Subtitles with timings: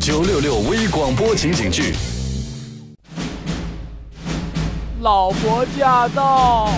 [0.00, 1.94] 九六六微广播情景剧。
[5.02, 6.72] 老婆驾到！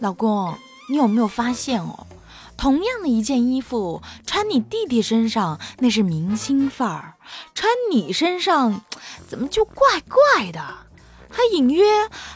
[0.00, 0.54] 老公，
[0.90, 2.06] 你有没有发现哦？
[2.54, 7.14] 同样的一件衣服，穿你弟弟身上那是明星范儿，
[7.54, 8.82] 穿你身上
[9.26, 10.60] 怎么就怪怪的？
[11.30, 11.82] 还隐约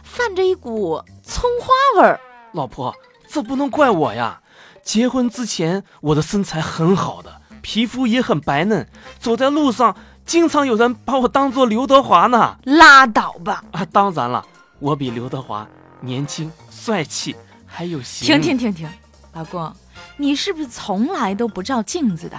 [0.03, 2.19] 泛着一股葱花味儿。
[2.53, 2.95] 老婆，
[3.29, 4.41] 这不能怪我呀！
[4.83, 8.87] 结婚之前我的身材很好的，皮肤也很白嫩，
[9.19, 12.57] 走在路上经常有人把我当做刘德华呢。
[12.65, 13.65] 拉倒吧！
[13.73, 14.45] 啊，当然了，
[14.79, 15.67] 我比刘德华
[16.01, 17.35] 年轻、帅气，
[17.67, 18.27] 还有型。
[18.27, 18.89] 停停停停，
[19.33, 19.73] 老公，
[20.17, 22.39] 你是不是从来都不照镜子的？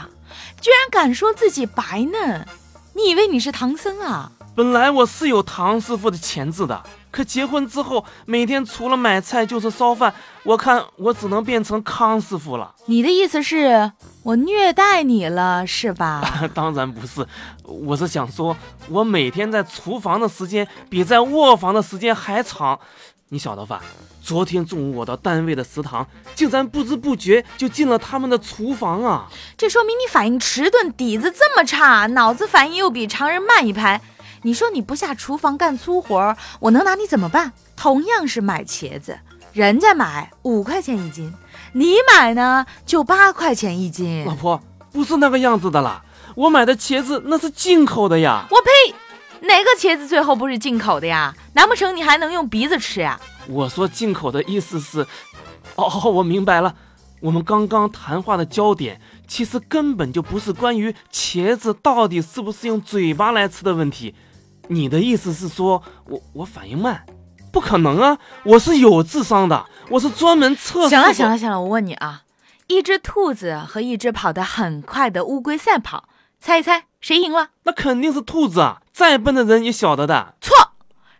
[0.61, 2.47] 居然敢说自己白嫩？
[2.93, 4.31] 你以为你是唐僧啊？
[4.53, 12.75] 本来我是有唐师傅的潜质的，可结婚之后，每天除了买菜就是烧饭，我看我只能变成康师傅了。
[12.85, 13.89] 你的意思是
[14.23, 16.21] 我虐待你了是吧？
[16.53, 17.25] 当然不是，
[17.63, 18.55] 我是想说，
[18.89, 22.77] 我每天在厨房的时间比在卧房的时间还长。
[23.29, 23.81] 你晓得吧？
[24.21, 26.05] 昨天中午我到单位的食堂，
[26.35, 29.29] 竟然不知不觉就进了他们的厨房啊！
[29.57, 34.01] 这说明你反应迟钝，底子这么差，脑子反应又比常人慢一拍。
[34.43, 37.53] 你说你不下厨房干粗活，我能拿你怎么办？
[37.75, 39.19] 同样是买茄子，
[39.53, 41.31] 人家买五块钱一斤，
[41.73, 44.25] 你买呢就八块钱一斤。
[44.25, 44.61] 老婆，
[44.91, 46.03] 不是那个样子的啦，
[46.35, 48.47] 我买的茄子那是进口的呀。
[48.49, 48.95] 我呸！
[49.41, 51.35] 哪个茄子最后不是进口的呀？
[51.53, 53.19] 难不成你还能用鼻子吃呀？
[53.47, 55.05] 我说进口的意思是，
[55.75, 56.75] 哦，我明白了。
[57.21, 64.15] 我们刚刚谈话的焦点，其实根本就不是关于茄子到底是不是用嘴巴来吃的问题。
[64.71, 67.05] 你的意思是说我我反应慢？
[67.51, 68.17] 不可能啊！
[68.45, 70.89] 我是有智商的，我是专门测试。
[70.89, 72.23] 行了行了行了，我问你啊，
[72.67, 76.07] 一只兔子和一只跑得很快的乌龟赛跑，
[76.39, 77.49] 猜一猜谁赢了？
[77.63, 78.81] 那肯定是兔子啊！
[78.93, 80.35] 再笨的人也晓得的。
[80.39, 80.55] 错，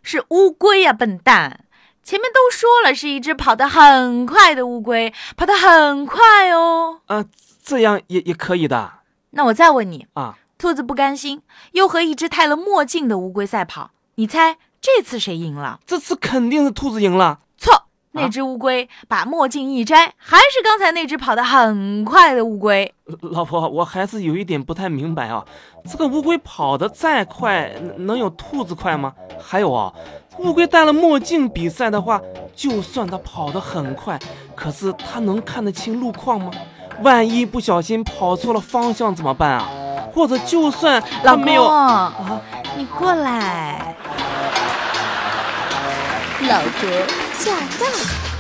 [0.02, 1.66] 是乌龟呀，笨蛋！
[2.02, 7.02] 前面都说了，是一只跑得很快的乌龟，跑得很快哦。
[7.08, 7.26] 啊，
[7.62, 8.94] 这样也也可以的。
[9.32, 10.38] 那我再问你啊。
[10.62, 11.42] 兔子不甘心，
[11.72, 13.90] 又和一只戴了墨镜的乌龟赛跑。
[14.14, 15.80] 你猜这次谁赢了？
[15.88, 17.40] 这次肯定是兔子赢了。
[17.58, 22.94] 错，那只乌龟把墨镜一摘，还是刚才那只跑得很快的乌龟。
[23.22, 25.44] 老婆，我还是有一点不太明白啊。
[25.90, 29.16] 这个乌龟跑得再快，能有兔子快吗？
[29.42, 29.92] 还有啊，
[30.38, 32.22] 乌龟戴了墨镜比赛的话，
[32.56, 34.20] 就算它跑得很快，
[34.54, 36.52] 可是它能看得清路况吗？
[37.02, 39.68] 万一不小心跑错了方向怎么办啊？
[40.14, 41.64] 或者就算他没有，
[42.78, 43.96] 你过来，
[46.42, 46.90] 老婆
[47.40, 48.31] 驾到。